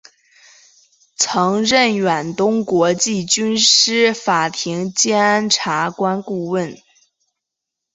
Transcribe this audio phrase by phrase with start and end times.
[1.15, 6.75] 曾任远东国际军事法庭检察官顾问。